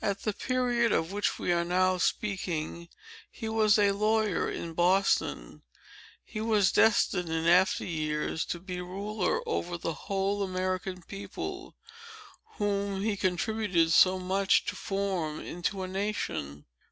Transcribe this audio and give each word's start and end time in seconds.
"At 0.00 0.20
the 0.22 0.32
period 0.32 0.92
of 0.92 1.10
which 1.10 1.36
we 1.36 1.50
are 1.52 1.64
now 1.64 1.96
speaking, 1.98 2.88
he 3.28 3.48
was 3.48 3.76
a 3.76 3.90
lawyer 3.90 4.48
in 4.48 4.72
Boston. 4.72 5.62
He 6.24 6.40
was 6.40 6.70
destined, 6.70 7.28
in 7.28 7.46
after 7.48 7.84
years, 7.84 8.44
to 8.44 8.60
be 8.60 8.80
ruler 8.80 9.40
over 9.48 9.76
the 9.76 9.94
whole 10.06 10.44
American 10.44 11.02
people, 11.02 11.74
whom 12.58 13.02
he 13.02 13.16
contributed 13.16 13.90
so 13.90 14.20
much 14.20 14.64
to 14.66 14.76
form 14.76 15.40
into 15.40 15.82
a 15.82 15.88
nation." 15.88 16.66